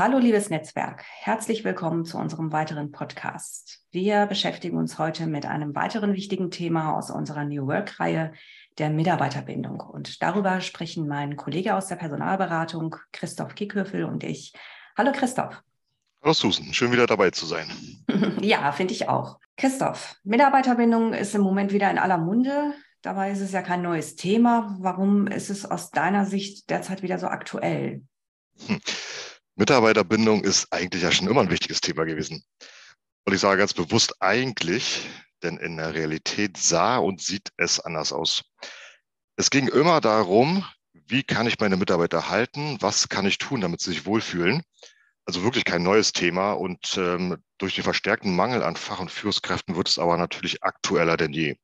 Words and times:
Hallo 0.00 0.16
liebes 0.16 0.48
Netzwerk, 0.48 1.04
herzlich 1.04 1.62
willkommen 1.62 2.06
zu 2.06 2.16
unserem 2.16 2.52
weiteren 2.52 2.90
Podcast. 2.90 3.80
Wir 3.90 4.24
beschäftigen 4.24 4.78
uns 4.78 4.98
heute 4.98 5.26
mit 5.26 5.44
einem 5.44 5.74
weiteren 5.74 6.14
wichtigen 6.14 6.50
Thema 6.50 6.96
aus 6.96 7.10
unserer 7.10 7.44
New 7.44 7.66
Work-Reihe, 7.66 8.32
der 8.78 8.88
Mitarbeiterbindung. 8.88 9.80
Und 9.80 10.22
darüber 10.22 10.62
sprechen 10.62 11.06
mein 11.06 11.36
Kollege 11.36 11.74
aus 11.74 11.88
der 11.88 11.96
Personalberatung, 11.96 12.96
Christoph 13.12 13.54
Kickhöfel 13.54 14.04
und 14.04 14.24
ich. 14.24 14.54
Hallo 14.96 15.12
Christoph. 15.12 15.62
Hallo 16.22 16.32
Susan, 16.32 16.72
schön 16.72 16.92
wieder 16.92 17.06
dabei 17.06 17.30
zu 17.30 17.44
sein. 17.44 17.68
ja, 18.40 18.72
finde 18.72 18.94
ich 18.94 19.06
auch. 19.10 19.38
Christoph, 19.58 20.16
Mitarbeiterbindung 20.24 21.12
ist 21.12 21.34
im 21.34 21.42
Moment 21.42 21.74
wieder 21.74 21.90
in 21.90 21.98
aller 21.98 22.16
Munde. 22.16 22.72
Dabei 23.02 23.32
ist 23.32 23.40
es 23.40 23.52
ja 23.52 23.60
kein 23.60 23.82
neues 23.82 24.16
Thema. 24.16 24.78
Warum 24.80 25.26
ist 25.26 25.50
es 25.50 25.70
aus 25.70 25.90
deiner 25.90 26.24
Sicht 26.24 26.70
derzeit 26.70 27.02
wieder 27.02 27.18
so 27.18 27.26
aktuell? 27.26 28.00
Hm. 28.66 28.80
Mitarbeiterbindung 29.60 30.42
ist 30.42 30.72
eigentlich 30.72 31.02
ja 31.02 31.12
schon 31.12 31.28
immer 31.28 31.42
ein 31.42 31.50
wichtiges 31.50 31.82
Thema 31.82 32.04
gewesen. 32.04 32.42
Und 33.26 33.34
ich 33.34 33.40
sage 33.40 33.58
ganz 33.58 33.74
bewusst 33.74 34.14
eigentlich, 34.22 35.06
denn 35.42 35.58
in 35.58 35.76
der 35.76 35.92
Realität 35.92 36.56
sah 36.56 36.96
und 36.96 37.20
sieht 37.20 37.50
es 37.58 37.78
anders 37.78 38.10
aus. 38.10 38.42
Es 39.36 39.50
ging 39.50 39.68
immer 39.68 40.00
darum, 40.00 40.64
wie 40.94 41.22
kann 41.22 41.46
ich 41.46 41.60
meine 41.60 41.76
Mitarbeiter 41.76 42.30
halten, 42.30 42.78
was 42.80 43.10
kann 43.10 43.26
ich 43.26 43.36
tun, 43.36 43.60
damit 43.60 43.82
sie 43.82 43.90
sich 43.90 44.06
wohlfühlen. 44.06 44.62
Also 45.26 45.42
wirklich 45.42 45.66
kein 45.66 45.82
neues 45.82 46.12
Thema 46.12 46.52
und 46.52 46.96
ähm, 46.96 47.36
durch 47.58 47.74
den 47.74 47.84
verstärkten 47.84 48.34
Mangel 48.34 48.62
an 48.62 48.76
Fach- 48.76 49.00
und 49.00 49.10
Führungskräften 49.10 49.76
wird 49.76 49.90
es 49.90 49.98
aber 49.98 50.16
natürlich 50.16 50.62
aktueller 50.62 51.18
denn 51.18 51.34
je. 51.34 51.56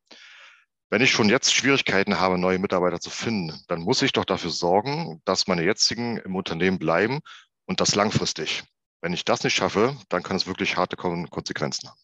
Wenn 0.91 1.01
ich 1.01 1.11
schon 1.11 1.31
jetzt 1.31 1.53
Schwierigkeiten 1.53 2.21
habe, 2.21 2.37
neue 2.39 2.59
Mitarbeiter 2.59 3.01
zu 3.01 3.11
finden, 3.11 3.59
dann 3.69 3.81
muss 3.81 4.03
ich 4.03 4.13
doch 4.13 4.27
dafür 4.27 4.51
sorgen, 4.51 5.21
dass 5.25 5.49
meine 5.49 5.65
jetzigen 5.65 6.19
im 6.19 6.37
Unternehmen 6.37 6.79
bleiben 6.79 7.21
und 7.67 7.81
das 7.81 7.95
langfristig. 7.95 8.65
Wenn 9.03 9.13
ich 9.13 9.25
das 9.25 9.45
nicht 9.45 9.55
schaffe, 9.55 9.97
dann 10.09 10.23
kann 10.23 10.37
es 10.37 10.47
wirklich 10.47 10.77
harte 10.77 10.97
Konsequenzen 10.97 11.89
haben. 11.89 11.99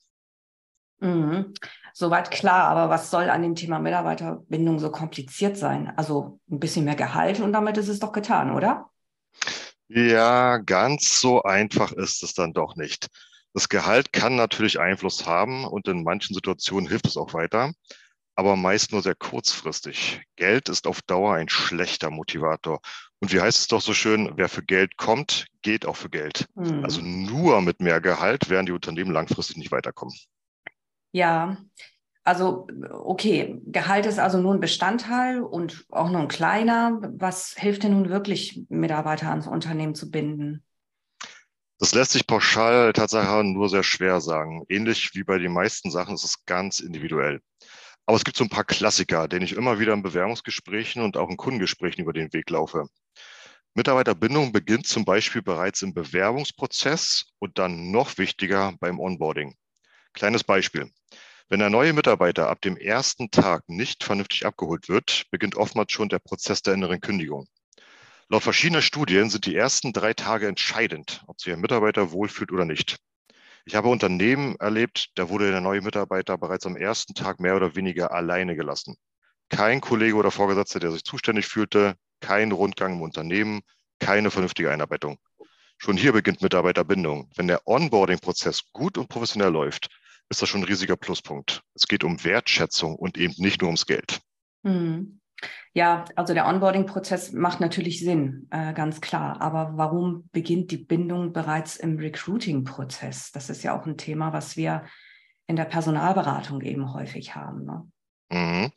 Mhm. 1.01 1.55
Soweit 1.95 2.31
klar, 2.31 2.69
aber 2.69 2.89
was 2.89 3.11
soll 3.11 3.29
an 3.29 3.43
dem 3.43 3.55
Thema 3.55 3.79
Mitarbeiterbindung 3.81 4.79
so 4.79 4.91
kompliziert 4.91 5.57
sein? 5.57 5.93
Also 5.97 6.39
ein 6.51 6.61
bisschen 6.61 6.85
mehr 6.85 6.95
Gehalt 6.95 7.41
und 7.41 7.53
damit 7.53 7.77
ist 7.77 7.89
es 7.89 7.99
doch 7.99 8.13
getan, 8.13 8.53
oder? 8.53 8.91
Ja, 9.89 10.59
ganz 10.59 11.21
so 11.21 11.43
einfach 11.43 11.93
ist 11.93 12.23
es 12.23 12.35
dann 12.35 12.53
doch 12.53 12.77
nicht. 12.77 13.09
Das 13.53 13.69
Gehalt 13.69 14.13
kann 14.13 14.37
natürlich 14.37 14.81
Einfluss 14.81 15.27
haben 15.27 15.67
und 15.67 15.89
in 15.89 16.05
manchen 16.05 16.35
Situationen 16.35 16.89
hilft 16.89 17.07
es 17.07 17.17
auch 17.19 17.35
weiter, 17.35 17.73
aber 18.35 18.57
meist 18.57 18.93
nur 18.93 19.03
sehr 19.03 19.15
kurzfristig. 19.15 20.23
Geld 20.37 20.71
ist 20.71 20.87
auf 20.87 21.03
Dauer 21.03 21.35
ein 21.35 21.51
schlechter 21.51 22.11
Motivator 22.11 22.81
und 23.23 23.33
wie 23.33 23.41
heißt 23.41 23.61
es 23.61 23.69
doch 23.69 23.81
so 23.81 23.95
schön, 23.95 24.33
wer 24.35 24.49
für 24.49 24.65
Geld 24.65 24.97
kommt, 24.97 25.47
geht 25.63 25.87
auch 25.87 25.95
für 25.95 26.11
Geld. 26.11 26.49
Mhm. 26.57 26.85
Also 26.85 27.01
nur 27.03 27.61
mit 27.61 27.79
mehr 27.81 28.01
Gehalt 28.01 28.51
werden 28.51 28.67
die 28.67 28.73
Unternehmen 28.73 29.13
langfristig 29.13 29.59
nicht 29.59 29.71
weiterkommen. 29.71 30.13
Ja, 31.13 31.57
also 32.25 32.67
okay, 32.91 33.61
Gehalt 33.67 34.07
ist 34.07 34.19
also 34.19 34.41
nur 34.41 34.53
ein 34.53 34.61
Bestandteil 34.61 35.41
und 35.41 35.87
auch 35.91 36.11
nur 36.11 36.21
ein 36.21 36.27
kleiner. 36.27 36.99
Was 37.15 37.55
hilft 37.57 37.85
denn 37.85 37.93
nun 37.93 38.09
wirklich, 38.09 38.65
Mitarbeiter 38.69 39.31
ans 39.31 39.47
Unternehmen 39.47 39.95
zu 39.95 40.11
binden? 40.11 40.65
Das 41.79 41.95
lässt 41.95 42.11
sich 42.11 42.27
pauschal 42.27 42.93
tatsächlich 42.93 43.55
nur 43.55 43.69
sehr 43.69 43.85
schwer 43.85 44.21
sagen. 44.21 44.65
Ähnlich 44.69 45.15
wie 45.15 45.23
bei 45.23 45.39
den 45.39 45.53
meisten 45.53 45.93
Sachen 45.93 46.17
ist 46.17 46.25
es 46.25 46.45
ganz 46.45 46.81
individuell. 46.81 47.41
Aber 48.07 48.17
es 48.17 48.25
gibt 48.25 48.37
so 48.37 48.45
ein 48.45 48.51
paar 48.51 48.65
Klassiker, 48.65 49.29
denen 49.29 49.45
ich 49.45 49.53
immer 49.53 49.79
wieder 49.79 49.93
in 49.93 50.03
Bewerbungsgesprächen 50.03 51.03
und 51.03 51.17
auch 51.17 51.31
in 51.31 51.37
Kundengesprächen 51.37 52.03
über 52.03 52.13
den 52.13 52.33
Weg 52.33 52.51
laufe. 52.51 52.89
Mitarbeiterbindung 53.75 54.53
beginnt 54.53 54.87
zum 54.87 55.05
Beispiel 55.05 55.41
bereits 55.41 55.83
im 55.83 55.95
Bewerbungsprozess 55.95 57.25
und 57.39 57.59
dann 57.59 57.91
noch 57.91 58.19
wichtiger 58.19 58.75
beim 58.81 59.01
Onboarding. 59.01 59.55
Kleines 60.13 60.45
Beispiel. 60.45 60.91
Wenn 61.49 61.61
der 61.61 61.71
neue 61.71 61.93
Mitarbeiter 61.93 62.49
ab 62.49 62.61
dem 62.61 62.77
ersten 62.77 63.31
Tag 63.31 63.63
nicht 63.69 64.05
vernünftig 64.05 64.45
abgeholt 64.47 64.89
wird, 64.89 65.25
beginnt 65.31 65.57
oftmals 65.57 65.93
schon 65.93 66.09
der 66.09 66.19
Prozess 66.19 66.63
der 66.63 66.75
inneren 66.75 67.01
Kündigung. 67.01 67.47
Laut 68.29 68.43
verschiedener 68.43 68.83
Studien 68.83 69.31
sind 69.31 69.47
die 69.47 69.57
ersten 69.57 69.93
drei 69.93 70.15
Tage 70.15 70.49
entscheidend, 70.49 71.23
ob 71.27 71.41
sich 71.41 71.53
ein 71.53 71.61
Mitarbeiter 71.61 72.11
wohlfühlt 72.13 72.53
oder 72.53 72.65
nicht. 72.65 72.97
Ich 73.65 73.75
habe 73.77 73.89
Unternehmen 73.89 74.57
erlebt, 74.57 75.11
da 75.15 75.29
wurde 75.29 75.51
der 75.51 75.61
neue 75.61 75.83
Mitarbeiter 75.83 76.37
bereits 76.37 76.67
am 76.67 76.77
ersten 76.77 77.15
Tag 77.15 77.39
mehr 77.39 77.57
oder 77.57 77.77
weniger 77.77 78.13
alleine 78.13 78.57
gelassen. 78.57 78.97
Kein 79.49 79.81
Kollege 79.81 80.17
oder 80.17 80.31
Vorgesetzter, 80.31 80.81
der 80.81 80.91
sich 80.91 81.05
zuständig 81.05 81.47
fühlte, 81.47 81.95
kein 82.21 82.53
Rundgang 82.53 82.95
im 82.95 83.03
Unternehmen, 83.03 83.61
keine 84.01 84.31
vernünftige 84.31 84.71
Einarbeitung. 84.71 85.19
Schon 85.79 85.97
hier 85.97 86.13
beginnt 86.13 86.43
Mitarbeiterbindung. 86.43 87.31
Wenn 87.37 87.49
der 87.49 87.67
Onboarding-Prozess 87.67 88.73
gut 88.73 88.99
und 88.99 89.09
professionell 89.09 89.51
läuft, 89.51 89.89
ist 90.29 90.43
das 90.43 90.49
schon 90.49 90.63
ein 90.63 90.67
riesiger 90.67 90.97
Pluspunkt. 90.97 91.63
Es 91.75 91.87
geht 91.87 92.05
um 92.05 92.25
Wertschätzung 92.25 92.97
und 92.97 93.19
eben 93.19 93.35
nicht 93.39 93.61
nur 93.61 93.69
ums 93.69 93.87
Geld. 93.87 94.21
Hm. 94.65 95.21
Ja, 95.75 96.05
also 96.17 96.35
der 96.35 96.47
Onboarding-Prozess 96.47 97.33
macht 97.33 97.61
natürlich 97.61 98.01
Sinn, 98.01 98.47
äh, 98.51 98.73
ganz 98.73 99.01
klar. 99.01 99.41
Aber 99.41 99.73
warum 99.77 100.29
beginnt 100.33 100.71
die 100.71 100.77
Bindung 100.77 101.33
bereits 101.33 101.77
im 101.77 101.99
Recruiting-Prozess? 101.99 103.33
Das 103.33 103.51
ist 103.51 103.63
ja 103.63 103.79
auch 103.79 103.87
ein 103.87 103.97
Thema, 103.97 104.33
was 104.33 104.57
wir 104.57 104.85
in 105.47 105.57
der 105.57 105.65
Personalberatung 105.65 106.61
eben 106.63 106.93
häufig 106.93 107.35
haben. 107.35 107.65
Ne? 107.65 107.91
Mhm. 108.31 108.73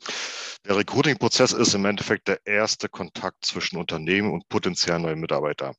Der 0.66 0.76
Recruiting-Prozess 0.76 1.52
ist 1.52 1.74
im 1.74 1.84
Endeffekt 1.84 2.28
der 2.28 2.44
erste 2.44 2.88
Kontakt 2.88 3.44
zwischen 3.44 3.76
Unternehmen 3.78 4.32
und 4.32 4.48
potenziellen 4.48 5.02
neuen 5.02 5.20
Mitarbeiter. 5.20 5.74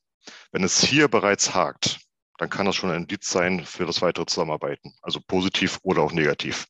Wenn 0.50 0.64
es 0.64 0.82
hier 0.82 1.08
bereits 1.08 1.54
hakt, 1.54 2.00
dann 2.38 2.48
kann 2.48 2.66
das 2.66 2.76
schon 2.76 2.90
ein 2.90 3.02
Indiz 3.02 3.30
sein 3.30 3.64
für 3.64 3.84
das 3.84 4.00
weitere 4.00 4.26
Zusammenarbeiten, 4.26 4.94
also 5.02 5.20
positiv 5.20 5.78
oder 5.82 6.02
auch 6.02 6.12
negativ. 6.12 6.66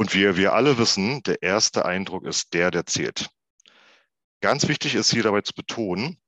Und 0.00 0.14
wie 0.14 0.34
wir 0.34 0.54
alle 0.54 0.78
wissen, 0.78 1.22
der 1.24 1.42
erste 1.42 1.84
Eindruck 1.84 2.24
ist 2.24 2.54
der, 2.54 2.70
der 2.70 2.86
zählt. 2.86 3.28
Ganz 4.40 4.66
wichtig 4.66 4.94
ist 4.94 5.10
hier 5.10 5.22
dabei 5.22 5.42
zu 5.42 5.52
betonen, 5.52 6.18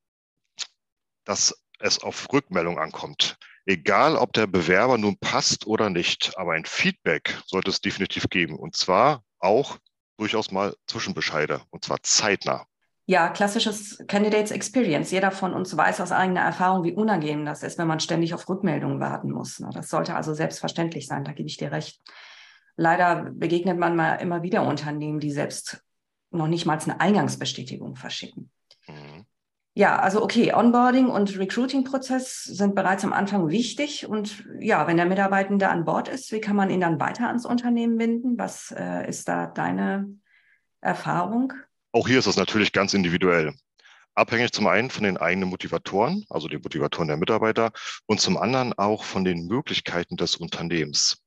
dass 1.24 1.58
es 1.78 1.98
auf 2.02 2.30
Rückmeldung 2.30 2.78
ankommt. 2.78 3.38
Egal, 3.64 4.16
ob 4.16 4.34
der 4.34 4.46
Bewerber 4.46 4.98
nun 4.98 5.16
passt 5.16 5.66
oder 5.66 5.88
nicht, 5.88 6.36
aber 6.36 6.52
ein 6.52 6.66
Feedback 6.66 7.40
sollte 7.46 7.70
es 7.70 7.80
definitiv 7.80 8.28
geben. 8.28 8.58
Und 8.58 8.76
zwar 8.76 9.24
auch 9.38 9.78
durchaus 10.18 10.50
mal 10.50 10.76
Zwischenbescheide 10.86 11.62
und 11.70 11.82
zwar 11.82 12.02
zeitnah. 12.02 12.66
Ja, 13.06 13.30
klassisches 13.30 14.04
Candidates 14.06 14.50
Experience. 14.50 15.12
Jeder 15.12 15.30
von 15.30 15.54
uns 15.54 15.74
weiß 15.74 16.02
aus 16.02 16.12
eigener 16.12 16.42
Erfahrung, 16.42 16.84
wie 16.84 16.92
unangenehm 16.92 17.46
das 17.46 17.62
ist, 17.62 17.78
wenn 17.78 17.88
man 17.88 18.00
ständig 18.00 18.34
auf 18.34 18.46
Rückmeldungen 18.50 19.00
warten 19.00 19.30
muss. 19.30 19.60
Ne? 19.60 19.70
Das 19.72 19.88
sollte 19.88 20.14
also 20.14 20.34
selbstverständlich 20.34 21.06
sein, 21.06 21.24
da 21.24 21.32
gebe 21.32 21.48
ich 21.48 21.56
dir 21.56 21.72
recht. 21.72 22.02
Leider 22.76 23.30
begegnet 23.32 23.78
man 23.78 23.96
mal 23.96 24.16
immer 24.16 24.42
wieder 24.42 24.66
Unternehmen, 24.66 25.20
die 25.20 25.30
selbst 25.30 25.82
noch 26.30 26.48
nicht 26.48 26.66
mal 26.66 26.78
eine 26.78 27.00
Eingangsbestätigung 27.00 27.96
verschicken. 27.96 28.50
Mhm. 28.86 29.26
Ja, 29.74 29.98
also 29.98 30.22
okay, 30.22 30.52
Onboarding 30.52 31.06
und 31.06 31.38
Recruiting-Prozess 31.38 32.44
sind 32.44 32.74
bereits 32.74 33.04
am 33.04 33.14
Anfang 33.14 33.48
wichtig. 33.48 34.06
Und 34.06 34.44
ja, 34.60 34.86
wenn 34.86 34.98
der 34.98 35.06
Mitarbeitende 35.06 35.70
an 35.70 35.86
Bord 35.86 36.08
ist, 36.08 36.30
wie 36.30 36.40
kann 36.40 36.56
man 36.56 36.68
ihn 36.68 36.82
dann 36.82 37.00
weiter 37.00 37.28
ans 37.28 37.46
Unternehmen 37.46 37.96
binden? 37.96 38.38
Was 38.38 38.74
äh, 38.76 39.08
ist 39.08 39.28
da 39.28 39.46
deine 39.46 40.14
Erfahrung? 40.82 41.54
Auch 41.92 42.06
hier 42.06 42.18
ist 42.18 42.26
es 42.26 42.36
natürlich 42.36 42.72
ganz 42.72 42.92
individuell. 42.92 43.54
Abhängig 44.14 44.52
zum 44.52 44.66
einen 44.66 44.90
von 44.90 45.04
den 45.04 45.16
eigenen 45.16 45.48
Motivatoren, 45.48 46.26
also 46.28 46.48
den 46.48 46.60
Motivatoren 46.60 47.08
der 47.08 47.16
Mitarbeiter, 47.16 47.72
und 48.04 48.20
zum 48.20 48.36
anderen 48.36 48.74
auch 48.74 49.04
von 49.04 49.24
den 49.24 49.46
Möglichkeiten 49.46 50.18
des 50.18 50.36
Unternehmens. 50.36 51.22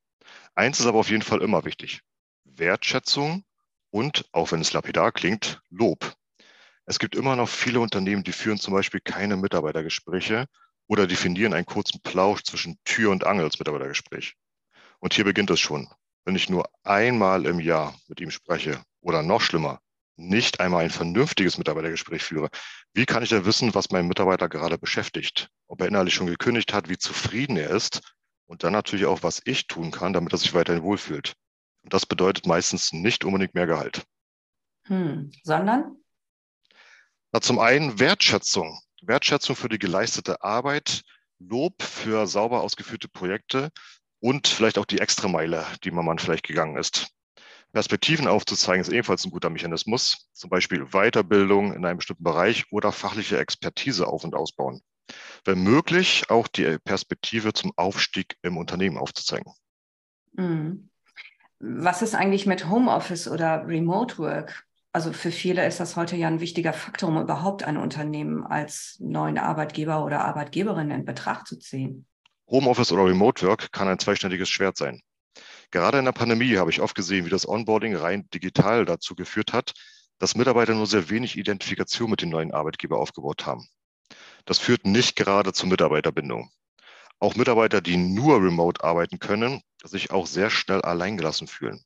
Eins 0.55 0.79
ist 0.79 0.85
aber 0.85 0.99
auf 0.99 1.09
jeden 1.09 1.21
Fall 1.21 1.41
immer 1.41 1.65
wichtig. 1.65 2.01
Wertschätzung 2.45 3.43
und, 3.91 4.25
auch 4.31 4.51
wenn 4.51 4.61
es 4.61 4.71
lapidar 4.71 5.11
klingt, 5.11 5.61
Lob. 5.69 6.15
Es 6.85 6.97
gibt 6.99 7.15
immer 7.15 7.35
noch 7.35 7.49
viele 7.49 7.81
Unternehmen, 7.81 8.23
die 8.23 8.31
führen 8.31 8.57
zum 8.57 8.73
Beispiel 8.73 9.01
keine 9.01 9.35
Mitarbeitergespräche 9.35 10.45
oder 10.87 11.07
definieren 11.07 11.53
einen 11.53 11.65
kurzen 11.65 11.99
Plausch 12.01 12.43
zwischen 12.43 12.77
Tür 12.85 13.11
und 13.11 13.25
Angel 13.25 13.45
als 13.45 13.59
Mitarbeitergespräch. 13.59 14.35
Und 14.99 15.13
hier 15.13 15.25
beginnt 15.25 15.49
es 15.49 15.59
schon. 15.59 15.89
Wenn 16.23 16.35
ich 16.35 16.49
nur 16.49 16.69
einmal 16.83 17.45
im 17.45 17.59
Jahr 17.59 17.99
mit 18.07 18.21
ihm 18.21 18.31
spreche 18.31 18.81
oder 19.01 19.23
noch 19.23 19.41
schlimmer, 19.41 19.79
nicht 20.15 20.61
einmal 20.61 20.85
ein 20.85 20.89
vernünftiges 20.89 21.57
Mitarbeitergespräch 21.57 22.23
führe, 22.23 22.49
wie 22.93 23.05
kann 23.05 23.23
ich 23.23 23.29
denn 23.29 23.45
wissen, 23.45 23.75
was 23.75 23.91
mein 23.91 24.07
Mitarbeiter 24.07 24.47
gerade 24.47 24.77
beschäftigt? 24.77 25.49
Ob 25.67 25.81
er 25.81 25.87
innerlich 25.87 26.13
schon 26.13 26.27
gekündigt 26.27 26.73
hat, 26.73 26.87
wie 26.87 26.97
zufrieden 26.97 27.57
er 27.57 27.71
ist 27.71 28.14
und 28.47 28.63
dann 28.63 28.74
natürlich 28.74 29.06
auch, 29.06 29.24
was 29.24 29.42
ich 29.45 29.68
tun 29.68 29.92
kann, 29.92 30.13
damit 30.13 30.33
er 30.33 30.38
sich 30.38 30.53
weiterhin 30.53 30.83
wohlfühlt. 30.83 31.33
Und 31.83 31.94
das 31.94 32.06
bedeutet 32.06 32.45
meistens 32.45 32.94
nicht 32.94 33.25
unbedingt 33.25 33.53
mehr 33.53 33.68
Gehalt. 33.68 34.03
Hm, 34.88 35.31
sondern? 35.44 35.97
Na, 37.31 37.42
zum 37.42 37.59
einen 37.59 38.00
Wertschätzung. 38.00 38.80
Wertschätzung 39.01 39.56
für 39.56 39.69
die 39.69 39.80
geleistete 39.80 40.44
Arbeit, 40.44 41.01
Lob 41.39 41.83
für 41.83 42.27
sauber 42.27 42.62
ausgeführte 42.62 43.07
Projekte 43.07 43.71
und 44.19 44.48
vielleicht 44.48 44.77
auch 44.77 44.86
die 44.86 45.00
Extrameile, 45.00 45.65
die 45.83 45.91
man 45.91 46.18
vielleicht 46.18 46.48
gegangen 46.48 46.77
ist. 46.77 47.09
Perspektiven 47.74 48.27
aufzuzeigen, 48.27 48.81
ist 48.81 48.89
ebenfalls 48.91 49.25
ein 49.25 49.31
guter 49.31 49.50
Mechanismus. 49.50 50.30
Zum 50.31 50.50
Beispiel 50.50 50.86
Weiterbildung 50.91 51.74
in 51.74 51.86
einem 51.86 51.98
bestimmten 51.98 52.24
Bereich 52.24 52.63
oder 52.71 52.94
fachliche 52.94 53.38
Expertise 53.38 54.07
auf- 54.07 54.24
und 54.24 54.33
ausbauen. 54.33 54.81
Wenn 55.43 55.63
möglich, 55.63 56.25
auch 56.29 56.47
die 56.47 56.77
Perspektive 56.79 57.53
zum 57.53 57.71
Aufstieg 57.75 58.37
im 58.41 58.57
Unternehmen 58.57 58.97
aufzuzeigen. 58.97 59.51
Mhm. 60.33 60.89
Was 61.59 62.01
ist 62.01 62.15
eigentlich 62.15 62.45
mit 62.45 62.69
Homeoffice 62.69 63.27
oder 63.27 63.67
Remote 63.67 64.17
Work? 64.17 64.65
Also 64.91 65.11
für 65.11 65.31
viele 65.31 65.65
ist 65.65 65.79
das 65.79 65.95
heute 65.95 66.15
ja 66.15 66.27
ein 66.27 66.39
wichtiger 66.39 66.73
Faktor, 66.73 67.09
um 67.09 67.21
überhaupt 67.21 67.63
ein 67.63 67.77
Unternehmen 67.77 68.45
als 68.45 68.97
neuen 68.99 69.37
Arbeitgeber 69.37 70.05
oder 70.05 70.23
Arbeitgeberin 70.23 70.91
in 70.91 71.05
Betracht 71.05 71.47
zu 71.47 71.57
ziehen. 71.57 72.05
Homeoffice 72.49 72.91
oder 72.91 73.05
Remote 73.05 73.45
Work 73.45 73.71
kann 73.71 73.87
ein 73.87 73.99
zweischneidiges 73.99 74.49
Schwert 74.49 74.77
sein. 74.77 75.01
Gerade 75.71 75.99
in 75.99 76.05
der 76.05 76.11
Pandemie 76.11 76.57
habe 76.57 76.69
ich 76.69 76.79
oft 76.79 76.95
gesehen, 76.95 77.25
wie 77.25 77.29
das 77.29 77.47
Onboarding 77.47 77.95
rein 77.95 78.29
digital 78.29 78.85
dazu 78.85 79.15
geführt 79.15 79.51
hat, 79.51 79.73
dass 80.19 80.35
Mitarbeiter 80.35 80.73
nur 80.73 80.87
sehr 80.87 81.09
wenig 81.09 81.37
Identifikation 81.37 82.09
mit 82.09 82.21
dem 82.21 82.29
neuen 82.29 82.53
Arbeitgeber 82.53 82.97
aufgebaut 82.97 83.45
haben. 83.45 83.67
Das 84.45 84.59
führt 84.59 84.85
nicht 84.85 85.15
gerade 85.15 85.53
zur 85.53 85.69
Mitarbeiterbindung. 85.69 86.51
Auch 87.19 87.35
Mitarbeiter, 87.35 87.81
die 87.81 87.97
nur 87.97 88.37
remote 88.37 88.83
arbeiten 88.83 89.19
können, 89.19 89.61
sich 89.83 90.11
auch 90.11 90.27
sehr 90.27 90.49
schnell 90.49 90.81
alleingelassen 90.81 91.47
fühlen. 91.47 91.83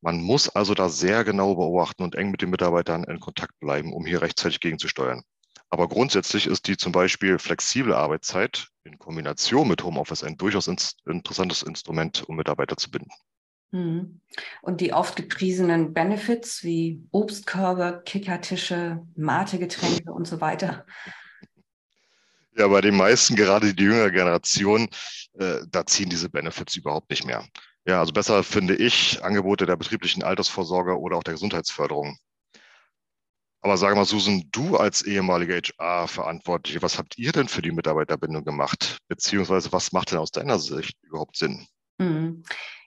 Man 0.00 0.20
muss 0.20 0.48
also 0.48 0.74
da 0.74 0.88
sehr 0.88 1.24
genau 1.24 1.54
beobachten 1.54 2.02
und 2.02 2.14
eng 2.14 2.30
mit 2.30 2.42
den 2.42 2.50
Mitarbeitern 2.50 3.04
in 3.04 3.18
Kontakt 3.18 3.58
bleiben, 3.60 3.92
um 3.92 4.04
hier 4.06 4.22
rechtzeitig 4.22 4.60
gegenzusteuern. 4.60 5.22
Aber 5.68 5.88
grundsätzlich 5.88 6.46
ist 6.46 6.68
die 6.68 6.76
zum 6.76 6.92
Beispiel 6.92 7.38
flexible 7.38 7.94
Arbeitszeit 7.94 8.68
in 8.84 8.98
Kombination 8.98 9.66
mit 9.66 9.82
Homeoffice 9.82 10.22
ein 10.22 10.36
durchaus 10.36 10.68
interessantes 11.06 11.62
Instrument, 11.62 12.22
um 12.28 12.36
Mitarbeiter 12.36 12.76
zu 12.76 12.90
binden. 12.90 13.10
Mhm. 13.76 14.20
Und 14.62 14.80
die 14.80 14.92
oft 14.92 15.16
gepriesenen 15.16 15.92
Benefits 15.92 16.64
wie 16.64 17.06
Obstkörbe, 17.10 18.02
Kickertische, 18.06 19.06
Mate-Getränke 19.16 20.12
und 20.12 20.26
so 20.26 20.40
weiter. 20.40 20.86
Ja, 22.56 22.68
bei 22.68 22.80
den 22.80 22.96
meisten, 22.96 23.36
gerade 23.36 23.74
die 23.74 23.82
jüngere 23.82 24.10
Generation, 24.10 24.88
äh, 25.34 25.58
da 25.70 25.84
ziehen 25.84 26.08
diese 26.08 26.30
Benefits 26.30 26.74
überhaupt 26.74 27.10
nicht 27.10 27.26
mehr. 27.26 27.44
Ja, 27.86 28.00
also 28.00 28.12
besser 28.12 28.42
finde 28.42 28.74
ich 28.74 29.22
Angebote 29.22 29.66
der 29.66 29.76
betrieblichen 29.76 30.22
Altersvorsorge 30.22 30.98
oder 30.98 31.18
auch 31.18 31.22
der 31.22 31.34
Gesundheitsförderung. 31.34 32.16
Aber 33.60 33.76
sage 33.76 33.94
mal, 33.94 34.06
Susan, 34.06 34.44
du 34.52 34.76
als 34.76 35.02
ehemalige 35.02 35.60
HR-Verantwortliche, 35.60 36.80
was 36.80 36.98
habt 36.98 37.18
ihr 37.18 37.32
denn 37.32 37.48
für 37.48 37.62
die 37.62 37.72
Mitarbeiterbindung 37.72 38.44
gemacht? 38.44 38.98
Beziehungsweise 39.08 39.70
was 39.72 39.92
macht 39.92 40.12
denn 40.12 40.18
aus 40.18 40.30
deiner 40.30 40.58
Sicht 40.58 40.96
überhaupt 41.02 41.36
Sinn? 41.36 41.66
Mhm. 41.98 42.42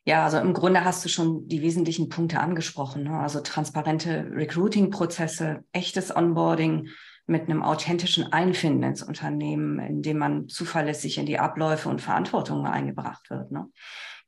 Ja, 0.10 0.26
also 0.26 0.40
im 0.40 0.54
Grunde 0.54 0.84
hast 0.84 1.06
du 1.06 1.10
schon 1.10 1.48
die 1.48 1.62
wesentlichen 1.62 2.10
Punkte 2.10 2.40
angesprochen. 2.40 3.04
Ne? 3.04 3.20
Also 3.20 3.42
transparente 3.42 4.26
Recruiting-Prozesse, 4.32 5.64
echtes 5.72 6.16
Onboarding 6.16 6.88
mit 7.28 7.44
einem 7.44 7.62
authentischen 7.62 8.34
Einfinden 8.34 8.82
ins 8.82 9.04
Unternehmen, 9.04 9.78
in 9.78 10.02
dem 10.02 10.18
man 10.18 10.48
zuverlässig 10.48 11.20
in 11.20 11.28
die 11.28 11.38
Abläufe 11.38 11.90
und 11.90 12.02
Verantwortungen 12.02 12.66
eingebracht 12.66 13.30
wird. 13.30 13.52
Ne? 13.52 13.68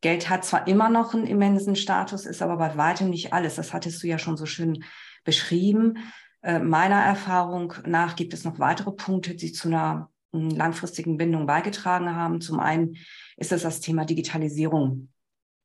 Geld 0.01 0.29
hat 0.29 0.45
zwar 0.45 0.67
immer 0.67 0.87
noch 0.87 1.15
einen 1.15 1.25
immensen 1.25 1.75
Status, 1.75 2.27
ist 2.27 2.43
aber 2.43 2.57
bei 2.57 2.77
weitem 2.77 3.09
nicht 3.09 3.33
alles. 3.33 3.55
Das 3.55 3.73
hattest 3.73 4.03
du 4.03 4.07
ja 4.07 4.19
schon 4.19 4.37
so 4.37 4.45
schön 4.45 4.83
beschrieben. 5.23 5.97
Äh, 6.43 6.59
meiner 6.59 7.01
Erfahrung 7.01 7.73
nach 7.87 8.15
gibt 8.15 8.35
es 8.35 8.43
noch 8.43 8.59
weitere 8.59 8.91
Punkte, 8.91 9.33
die 9.33 9.51
zu 9.51 9.69
einer 9.69 10.11
hm, 10.31 10.51
langfristigen 10.51 11.17
Bindung 11.17 11.47
beigetragen 11.47 12.15
haben. 12.15 12.39
Zum 12.39 12.59
einen 12.59 12.97
ist 13.35 13.51
es 13.51 13.63
das 13.63 13.79
Thema 13.79 14.05
Digitalisierung. 14.05 15.07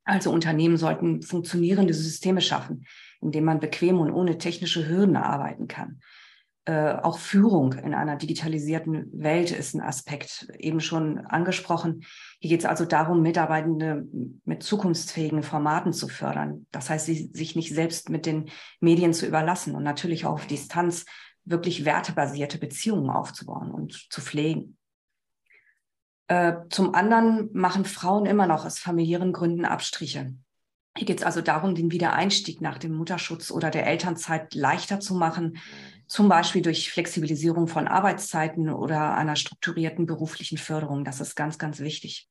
Also 0.06 0.30
Unternehmen 0.30 0.76
sollten 0.76 1.20
funktionierende 1.20 1.92
Systeme 1.92 2.40
schaffen, 2.40 2.86
in 3.20 3.32
denen 3.32 3.44
man 3.44 3.60
bequem 3.60 3.98
und 3.98 4.12
ohne 4.12 4.38
technische 4.38 4.88
Hürden 4.88 5.16
arbeiten 5.16 5.66
kann. 5.66 6.00
Äh, 6.64 6.94
auch 6.94 7.18
Führung 7.18 7.74
in 7.74 7.92
einer 7.92 8.16
digitalisierten 8.16 9.08
Welt 9.12 9.50
ist 9.50 9.74
ein 9.74 9.80
Aspekt, 9.80 10.48
eben 10.58 10.80
schon 10.80 11.18
angesprochen. 11.18 12.04
Hier 12.40 12.50
geht 12.50 12.60
es 12.60 12.66
also 12.66 12.84
darum, 12.84 13.20
Mitarbeitende 13.20 14.06
mit 14.44 14.62
zukunftsfähigen 14.62 15.42
Formaten 15.42 15.92
zu 15.92 16.08
fördern. 16.08 16.66
Das 16.70 16.88
heißt, 16.88 17.06
sie, 17.06 17.30
sich 17.32 17.56
nicht 17.56 17.74
selbst 17.74 18.08
mit 18.08 18.26
den 18.26 18.50
Medien 18.80 19.12
zu 19.12 19.26
überlassen 19.26 19.74
und 19.74 19.82
natürlich 19.82 20.24
auch 20.24 20.34
auf 20.34 20.46
Distanz 20.46 21.04
wirklich 21.44 21.84
wertebasierte 21.84 22.58
Beziehungen 22.58 23.10
aufzubauen 23.10 23.70
und 23.70 24.06
zu 24.10 24.20
pflegen. 24.20 24.76
Äh, 26.28 26.54
zum 26.70 26.94
anderen 26.94 27.50
machen 27.52 27.84
Frauen 27.84 28.26
immer 28.26 28.46
noch 28.46 28.64
aus 28.64 28.78
familiären 28.78 29.32
Gründen 29.32 29.64
Abstriche. 29.64 30.34
Hier 30.96 31.06
geht 31.06 31.18
es 31.18 31.24
also 31.24 31.42
darum, 31.42 31.74
den 31.74 31.92
Wiedereinstieg 31.92 32.60
nach 32.60 32.78
dem 32.78 32.94
Mutterschutz 32.94 33.50
oder 33.50 33.70
der 33.70 33.86
Elternzeit 33.86 34.54
leichter 34.54 34.98
zu 34.98 35.14
machen, 35.14 35.58
zum 36.08 36.28
Beispiel 36.28 36.62
durch 36.62 36.90
Flexibilisierung 36.90 37.68
von 37.68 37.86
Arbeitszeiten 37.86 38.70
oder 38.70 39.14
einer 39.14 39.36
strukturierten 39.36 40.06
beruflichen 40.06 40.56
Förderung. 40.56 41.04
Das 41.04 41.20
ist 41.20 41.34
ganz, 41.34 41.58
ganz 41.58 41.80
wichtig. 41.80 42.28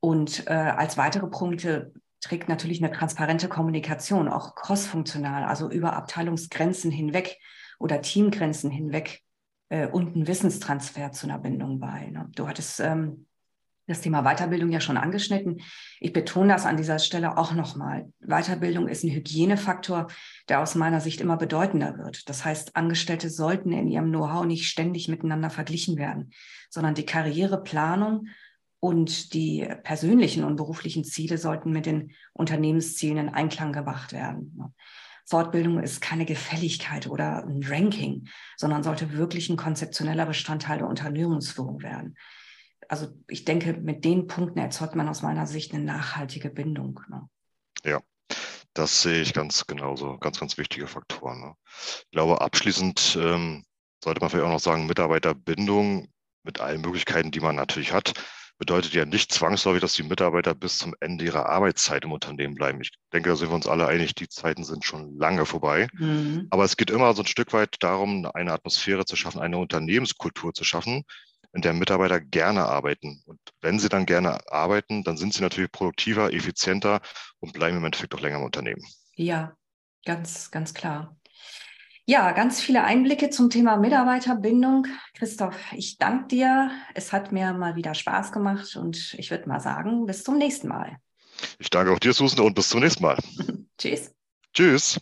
Und 0.00 0.46
äh, 0.48 0.52
als 0.52 0.96
weitere 0.96 1.28
Punkte 1.28 1.92
trägt 2.20 2.48
natürlich 2.48 2.82
eine 2.82 2.92
transparente 2.92 3.48
Kommunikation, 3.48 4.28
auch 4.28 4.54
crossfunktional, 4.54 5.44
also 5.44 5.70
über 5.70 5.94
Abteilungsgrenzen 5.94 6.90
hinweg 6.90 7.38
oder 7.78 8.02
Teamgrenzen 8.02 8.70
hinweg 8.70 9.22
äh, 9.68 9.86
und 9.86 10.16
ein 10.16 10.26
Wissenstransfer 10.26 11.12
zu 11.12 11.26
einer 11.26 11.38
Bindung 11.38 11.78
bei. 11.78 12.06
Ne? 12.10 12.28
Du 12.34 12.48
hattest 12.48 12.80
ähm, 12.80 13.26
das 13.90 14.00
Thema 14.00 14.22
Weiterbildung 14.22 14.70
ja 14.70 14.80
schon 14.80 14.96
angeschnitten. 14.96 15.60
Ich 15.98 16.12
betone 16.12 16.52
das 16.52 16.64
an 16.64 16.76
dieser 16.76 16.98
Stelle 16.98 17.36
auch 17.36 17.52
nochmal. 17.52 18.10
Weiterbildung 18.20 18.88
ist 18.88 19.04
ein 19.04 19.10
Hygienefaktor, 19.10 20.06
der 20.48 20.60
aus 20.60 20.74
meiner 20.74 21.00
Sicht 21.00 21.20
immer 21.20 21.36
bedeutender 21.36 21.98
wird. 21.98 22.28
Das 22.28 22.44
heißt, 22.44 22.76
Angestellte 22.76 23.28
sollten 23.28 23.72
in 23.72 23.88
ihrem 23.88 24.10
Know-how 24.10 24.46
nicht 24.46 24.68
ständig 24.68 25.08
miteinander 25.08 25.50
verglichen 25.50 25.96
werden, 25.98 26.30
sondern 26.70 26.94
die 26.94 27.04
Karriereplanung 27.04 28.28
und 28.78 29.34
die 29.34 29.68
persönlichen 29.82 30.44
und 30.44 30.56
beruflichen 30.56 31.04
Ziele 31.04 31.36
sollten 31.36 31.70
mit 31.70 31.84
den 31.84 32.12
Unternehmenszielen 32.32 33.18
in 33.18 33.28
Einklang 33.28 33.72
gebracht 33.72 34.12
werden. 34.12 34.74
Fortbildung 35.26 35.80
ist 35.80 36.00
keine 36.00 36.24
Gefälligkeit 36.24 37.06
oder 37.06 37.44
ein 37.44 37.62
Ranking, 37.62 38.26
sondern 38.56 38.82
sollte 38.82 39.12
wirklich 39.12 39.48
ein 39.50 39.56
konzeptioneller 39.56 40.26
Bestandteil 40.26 40.78
der 40.78 40.88
Unternehmensführung 40.88 41.82
werden 41.82 42.16
also 42.90 43.06
ich 43.28 43.44
denke, 43.44 43.72
mit 43.74 44.04
den 44.04 44.26
Punkten 44.26 44.58
erzeugt 44.58 44.96
man 44.96 45.08
aus 45.08 45.22
meiner 45.22 45.46
Sicht 45.46 45.72
eine 45.72 45.84
nachhaltige 45.84 46.50
Bindung. 46.50 47.00
Ne? 47.08 47.28
Ja, 47.84 48.00
das 48.74 49.02
sehe 49.02 49.22
ich 49.22 49.32
ganz 49.32 49.64
genauso. 49.68 50.18
Ganz, 50.18 50.40
ganz 50.40 50.58
wichtige 50.58 50.88
Faktoren. 50.88 51.40
Ne? 51.40 51.54
Ich 51.66 52.10
glaube, 52.10 52.40
abschließend 52.40 53.16
ähm, 53.20 53.64
sollte 54.02 54.20
man 54.20 54.28
vielleicht 54.28 54.44
auch 54.44 54.52
noch 54.52 54.58
sagen, 54.58 54.88
Mitarbeiterbindung 54.88 56.08
mit 56.42 56.58
allen 56.58 56.80
Möglichkeiten, 56.80 57.30
die 57.30 57.38
man 57.38 57.54
natürlich 57.54 57.92
hat, 57.92 58.12
bedeutet 58.58 58.92
ja 58.92 59.04
nicht 59.04 59.32
zwangsläufig, 59.32 59.80
dass 59.80 59.94
die 59.94 60.02
Mitarbeiter 60.02 60.56
bis 60.56 60.78
zum 60.78 60.92
Ende 60.98 61.24
ihrer 61.24 61.48
Arbeitszeit 61.48 62.04
im 62.04 62.10
Unternehmen 62.10 62.56
bleiben. 62.56 62.80
Ich 62.80 62.90
denke, 63.12 63.30
da 63.30 63.36
sind 63.36 63.50
wir 63.50 63.54
uns 63.54 63.68
alle 63.68 63.86
einig, 63.86 64.16
die 64.16 64.28
Zeiten 64.28 64.64
sind 64.64 64.84
schon 64.84 65.16
lange 65.16 65.46
vorbei. 65.46 65.86
Mhm. 65.92 66.48
Aber 66.50 66.64
es 66.64 66.76
geht 66.76 66.90
immer 66.90 67.14
so 67.14 67.22
ein 67.22 67.26
Stück 67.26 67.52
weit 67.52 67.76
darum, 67.78 68.26
eine 68.34 68.52
Atmosphäre 68.52 69.04
zu 69.04 69.14
schaffen, 69.14 69.40
eine 69.40 69.58
Unternehmenskultur 69.58 70.52
zu 70.52 70.64
schaffen, 70.64 71.04
in 71.52 71.62
der 71.62 71.72
Mitarbeiter 71.72 72.20
gerne 72.20 72.66
arbeiten. 72.66 73.22
Und 73.26 73.40
wenn 73.60 73.78
sie 73.78 73.88
dann 73.88 74.06
gerne 74.06 74.38
arbeiten, 74.50 75.02
dann 75.02 75.16
sind 75.16 75.34
sie 75.34 75.42
natürlich 75.42 75.72
produktiver, 75.72 76.32
effizienter 76.32 77.00
und 77.40 77.52
bleiben 77.52 77.76
im 77.76 77.84
Endeffekt 77.84 78.14
auch 78.14 78.20
länger 78.20 78.38
im 78.38 78.44
Unternehmen. 78.44 78.82
Ja, 79.14 79.56
ganz, 80.04 80.50
ganz 80.50 80.74
klar. 80.74 81.16
Ja, 82.06 82.32
ganz 82.32 82.60
viele 82.60 82.82
Einblicke 82.82 83.30
zum 83.30 83.50
Thema 83.50 83.76
Mitarbeiterbindung. 83.76 84.86
Christoph, 85.14 85.56
ich 85.72 85.98
danke 85.98 86.28
dir. 86.28 86.70
Es 86.94 87.12
hat 87.12 87.30
mir 87.30 87.52
mal 87.52 87.76
wieder 87.76 87.94
Spaß 87.94 88.32
gemacht 88.32 88.74
und 88.76 89.14
ich 89.14 89.30
würde 89.30 89.48
mal 89.48 89.60
sagen, 89.60 90.06
bis 90.06 90.24
zum 90.24 90.36
nächsten 90.36 90.68
Mal. 90.68 90.96
Ich 91.58 91.70
danke 91.70 91.92
auch 91.92 91.98
dir, 91.98 92.12
Susan, 92.12 92.44
und 92.44 92.54
bis 92.54 92.68
zum 92.68 92.80
nächsten 92.80 93.02
Mal. 93.02 93.16
Tschüss. 93.78 94.12
Tschüss. 94.52 95.00